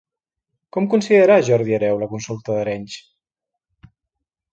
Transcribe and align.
Com 0.77 0.87
considerà 0.93 1.35
Jordi 1.49 1.75
Hereu 1.77 1.99
la 2.03 2.07
consulta 2.13 2.55
d'Arenys? 2.55 2.97